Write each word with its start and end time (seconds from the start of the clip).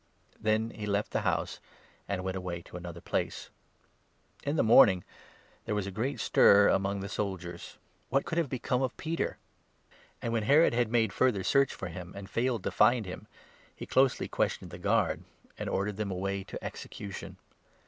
Then 0.39 0.71
he 0.71 0.87
left 0.87 1.11
the 1.11 1.21
house, 1.21 1.59
and 2.09 2.23
went 2.23 2.35
away 2.35 2.63
to 2.63 2.75
another 2.75 3.01
place. 3.01 3.51
In 4.41 4.53
18 4.55 4.55
the 4.55 4.63
morning 4.63 5.03
there 5.65 5.75
was 5.75 5.85
a 5.85 5.91
great 5.91 6.19
stir 6.19 6.69
among 6.69 7.01
the 7.01 7.07
soldiers— 7.07 7.77
what 8.09 8.25
could 8.25 8.39
have 8.39 8.49
become 8.49 8.81
of 8.81 8.97
Peter! 8.97 9.37
And, 10.19 10.33
when 10.33 10.41
Herod 10.41 10.73
had 10.73 10.87
19 10.87 10.91
made 10.91 11.13
further 11.13 11.43
search 11.43 11.75
for 11.75 11.89
him 11.89 12.13
and 12.15 12.27
failed 12.31 12.63
to 12.63 12.71
find 12.71 13.05
him, 13.05 13.27
he 13.75 13.85
closely 13.85 14.27
questioned 14.27 14.71
the 14.71 14.79
Guard, 14.79 15.23
and 15.55 15.69
ordered 15.69 15.97
them 15.97 16.09
away 16.09 16.45
to 16.45 16.63
execution. 16.63 17.37